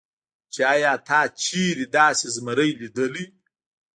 چې 0.53 0.61
ايا 0.73 0.93
تا 1.07 1.19
چرته 1.43 1.85
داسې 1.97 2.25
زمرے 2.35 2.67
ليدلے 2.79 3.25